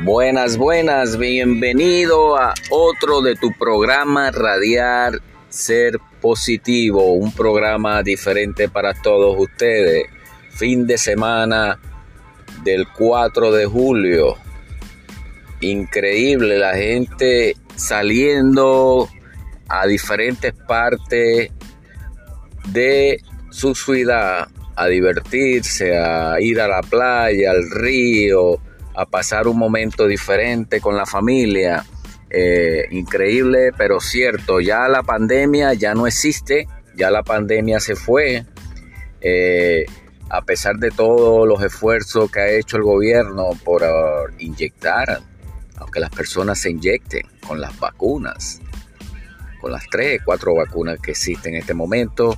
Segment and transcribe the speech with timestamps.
[0.00, 8.94] Buenas, buenas, bienvenido a otro de tu programa Radiar Ser Positivo, un programa diferente para
[8.94, 10.04] todos ustedes.
[10.50, 11.80] Fin de semana
[12.62, 14.36] del 4 de julio.
[15.60, 19.08] Increíble, la gente saliendo
[19.68, 21.50] a diferentes partes
[22.68, 24.46] de su ciudad
[24.76, 28.60] a divertirse, a ir a la playa, al río,
[28.98, 31.84] a pasar un momento diferente con la familia.
[32.30, 38.44] Eh, increíble, pero cierto, ya la pandemia ya no existe, ya la pandemia se fue.
[39.20, 39.86] Eh,
[40.30, 45.20] a pesar de todos los esfuerzos que ha hecho el gobierno por uh, inyectar,
[45.76, 48.60] aunque las personas se inyecten con las vacunas,
[49.60, 52.36] con las tres, cuatro vacunas que existen en este momento,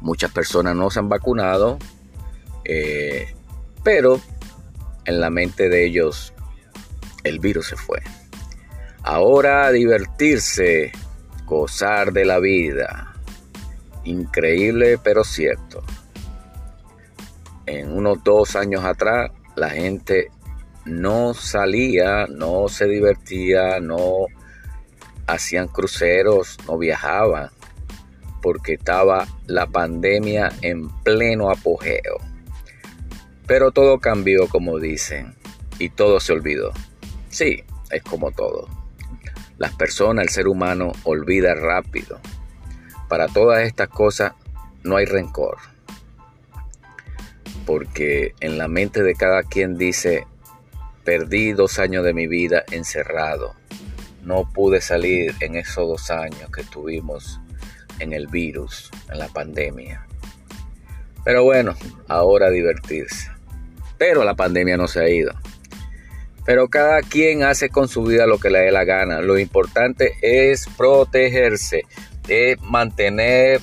[0.00, 1.78] muchas personas no se han vacunado,
[2.64, 3.34] eh,
[3.82, 4.20] pero
[5.06, 6.32] en la mente de ellos
[7.24, 8.00] el virus se fue.
[9.02, 10.92] Ahora divertirse,
[11.44, 13.14] gozar de la vida.
[14.04, 15.82] Increíble pero cierto.
[17.66, 20.30] En unos dos años atrás la gente
[20.84, 24.26] no salía, no se divertía, no
[25.26, 27.50] hacían cruceros, no viajaban,
[28.40, 32.18] porque estaba la pandemia en pleno apogeo.
[33.46, 35.34] Pero todo cambió, como dicen,
[35.78, 36.72] y todo se olvidó.
[37.28, 38.68] Sí, es como todo.
[39.58, 42.18] Las personas, el ser humano, olvida rápido.
[43.08, 44.32] Para todas estas cosas
[44.82, 45.58] no hay rencor.
[47.64, 50.26] Porque en la mente de cada quien dice,
[51.04, 53.54] perdí dos años de mi vida encerrado.
[54.22, 57.40] No pude salir en esos dos años que estuvimos
[58.00, 60.06] en el virus, en la pandemia.
[61.24, 61.74] Pero bueno,
[62.08, 63.35] ahora divertirse.
[63.98, 65.32] Pero la pandemia no se ha ido.
[66.44, 69.20] Pero cada quien hace con su vida lo que le dé la gana.
[69.20, 71.82] Lo importante es protegerse,
[72.28, 73.60] es mantener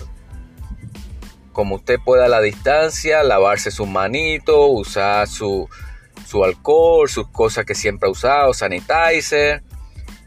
[1.53, 5.69] como usted pueda la distancia, lavarse sus manitos, usar su,
[6.25, 9.63] su alcohol, sus cosas que siempre ha usado, sanitizer,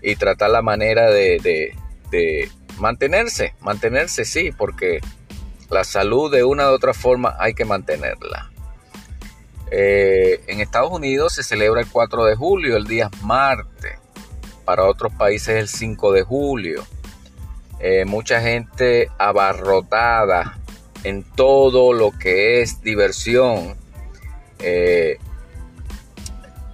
[0.01, 1.75] y tratar la manera de, de,
[2.11, 5.01] de mantenerse, mantenerse sí, porque
[5.69, 8.51] la salud de una u otra forma hay que mantenerla.
[9.71, 13.99] Eh, en Estados Unidos se celebra el 4 de julio, el día martes.
[14.65, 16.85] Para otros países el 5 de julio.
[17.79, 20.59] Eh, mucha gente abarrotada
[21.05, 23.77] en todo lo que es diversión.
[24.59, 25.19] Eh,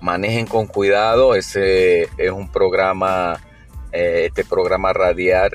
[0.00, 1.34] manejen con cuidado.
[1.34, 3.40] Ese es un programa,
[3.92, 5.52] este programa radiar.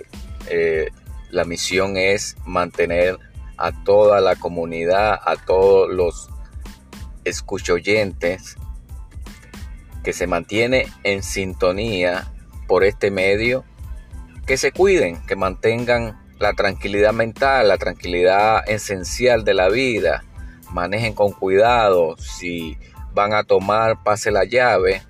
[1.30, 3.18] la misión es mantener
[3.58, 6.30] a toda la comunidad, a todos los
[7.28, 8.56] escuchoyentes
[10.04, 12.32] que se mantiene en sintonía
[12.68, 13.66] por este medio,
[14.46, 20.24] que se cuiden, que mantengan la tranquilidad mental, la tranquilidad esencial de la vida,
[20.72, 22.78] manejen con cuidado, si
[23.14, 25.02] van a tomar, pase la llave.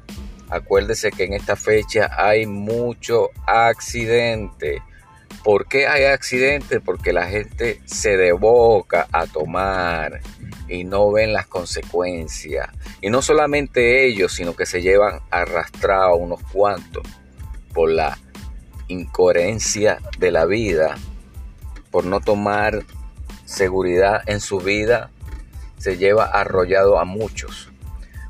[0.50, 4.82] Acuérdese que en esta fecha hay mucho accidente.
[5.44, 6.82] ¿Por qué hay accidentes?
[6.84, 10.22] Porque la gente se devoca a tomar
[10.68, 12.70] y no ven las consecuencias.
[13.02, 17.04] Y no solamente ellos, sino que se llevan arrastrados unos cuantos
[17.74, 18.18] por la
[18.88, 20.96] incoherencia de la vida,
[21.92, 22.84] por no tomar
[23.46, 25.12] seguridad en su vida,
[25.78, 27.70] se lleva arrollado a muchos.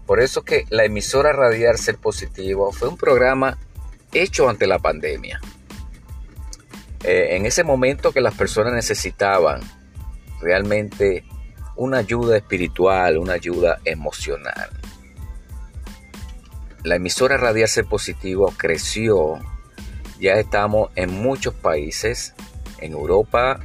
[0.05, 3.57] Por eso que la emisora Radiar Ser Positivo fue un programa
[4.13, 5.41] hecho ante la pandemia.
[7.03, 9.61] Eh, en ese momento que las personas necesitaban
[10.41, 11.23] realmente
[11.75, 14.69] una ayuda espiritual, una ayuda emocional.
[16.83, 19.39] La emisora Radial Ser Positivo creció,
[20.19, 22.33] ya estamos en muchos países,
[22.79, 23.59] en Europa,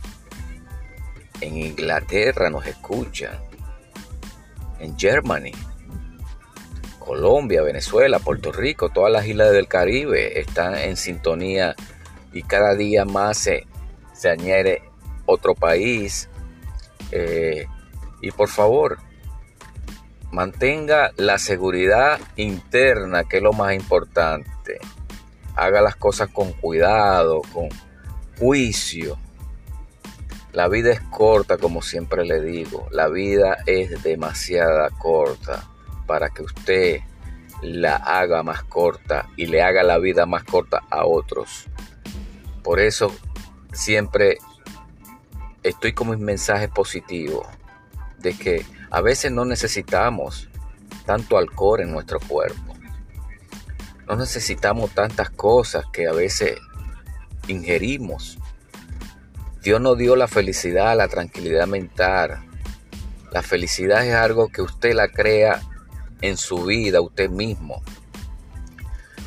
[1.40, 3.38] en Inglaterra nos escuchan,
[4.79, 5.52] en Germany,
[6.99, 11.75] Colombia, Venezuela, Puerto Rico, todas las islas del Caribe están en sintonía
[12.32, 13.67] y cada día más se,
[14.12, 14.82] se añade
[15.26, 16.29] otro país.
[17.11, 17.67] Eh,
[18.20, 18.99] y por favor,
[20.31, 24.79] mantenga la seguridad interna, que es lo más importante.
[25.55, 27.69] Haga las cosas con cuidado, con
[28.38, 29.19] juicio.
[30.52, 32.87] La vida es corta, como siempre le digo.
[32.90, 35.64] La vida es demasiada corta
[36.06, 37.00] para que usted
[37.62, 41.69] la haga más corta y le haga la vida más corta a otros.
[42.62, 43.14] Por eso
[43.73, 44.38] siempre
[45.62, 47.47] estoy con mis mensajes positivos
[48.19, 50.49] de que a veces no necesitamos
[51.06, 52.75] tanto alcohol en nuestro cuerpo.
[54.06, 56.59] No necesitamos tantas cosas que a veces
[57.49, 58.38] ingerimos.
[59.62, 62.44] Dios nos dio la felicidad, la tranquilidad mental.
[63.31, 65.62] La felicidad es algo que usted la crea
[66.20, 67.82] en su vida, usted mismo.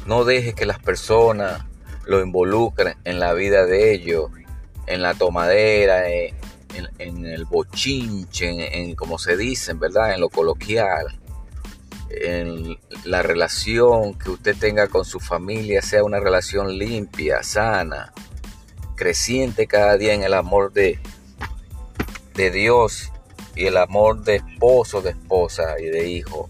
[0.06, 1.66] No deje que las personas
[2.06, 4.31] lo involucren en la vida de ellos,
[4.88, 6.36] en la tomadera, en,
[7.25, 10.13] el bochinche, en, como se dice, ¿verdad?
[10.13, 11.19] En lo coloquial.
[12.10, 18.13] En la relación que usted tenga con su familia sea una relación limpia, sana,
[18.96, 21.00] creciente cada día en el amor de,
[22.36, 23.12] de Dios
[23.56, 26.50] y el amor de esposo, de esposa y de hijo.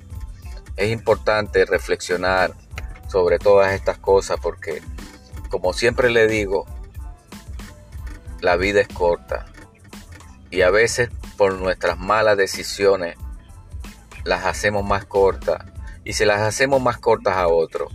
[0.75, 2.53] Es importante reflexionar
[3.07, 4.81] sobre todas estas cosas porque,
[5.55, 6.65] como siempre le digo,
[8.41, 9.45] la vida es corta
[10.51, 13.15] y a veces por nuestras malas decisiones
[14.25, 15.63] las hacemos más cortas
[16.03, 17.93] y se las hacemos más cortas a otros.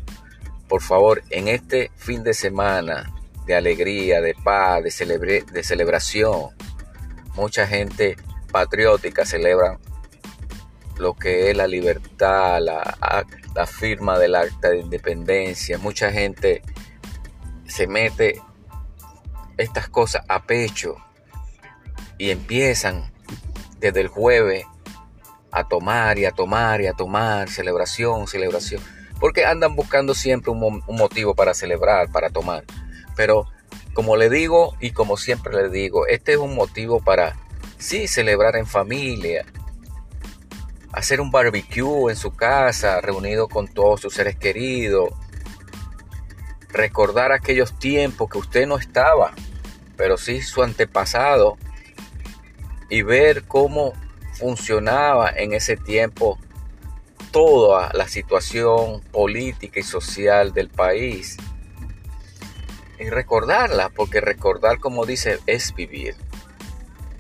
[0.69, 3.13] Por favor, en este fin de semana
[3.45, 6.49] de alegría, de paz, de, de celebración,
[7.35, 8.17] mucha gente
[8.51, 9.79] patriótica celebra
[10.97, 12.97] lo que es la libertad, la,
[13.55, 15.77] la firma del acta de independencia.
[15.79, 16.63] Mucha gente
[17.71, 18.43] se mete
[19.57, 20.97] estas cosas a pecho
[22.19, 23.13] y empiezan
[23.79, 24.67] desde el jueves
[25.53, 28.83] a tomar y a tomar y a tomar, celebración, celebración,
[29.19, 32.65] porque andan buscando siempre un, motivo para celebrar, para tomar.
[33.17, 33.47] Pero
[33.95, 37.37] como le digo y como siempre le digo, este es un motivo para
[37.79, 39.45] sí celebrar en familia,
[40.93, 45.11] hacer un barbecue en su casa, reunido con todos sus seres queridos,
[46.73, 49.33] recordar aquellos tiempos que usted no estaba,
[49.97, 51.59] pero sí su antepasado,
[52.89, 53.93] y ver cómo
[54.35, 56.39] funcionaba en ese tiempo
[57.31, 61.37] toda la situación política y social del país.
[62.99, 66.17] Y recordarla, porque recordar, como dice, es vivir.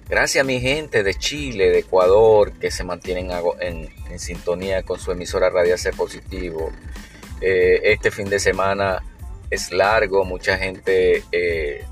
[0.09, 3.31] Gracias a mi gente de Chile, de Ecuador, que se mantienen
[3.61, 6.73] en, sintonía con su emisora Radial Positivo.
[7.41, 9.03] Eh, este fin de semana
[9.51, 11.85] es largo, mucha gente eh,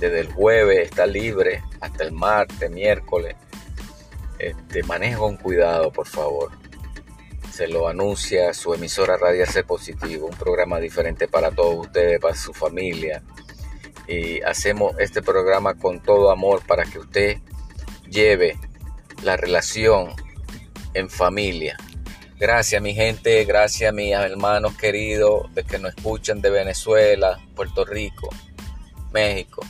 [0.00, 3.36] desde el jueves está libre hasta el martes, miércoles.
[4.38, 6.50] Este, maneja con cuidado, por favor.
[7.52, 12.34] Se lo anuncia su emisora Radial Ser Positivo, un programa diferente para todos ustedes, para
[12.34, 13.22] su familia
[14.06, 17.38] y hacemos este programa con todo amor para que usted
[18.08, 18.58] lleve
[19.22, 20.10] la relación
[20.92, 21.76] en familia.
[22.38, 28.28] Gracias mi gente, gracias mis hermanos queridos de que nos escuchan de Venezuela, Puerto Rico,
[29.12, 29.64] México.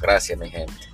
[0.00, 0.89] Gracias mi gente.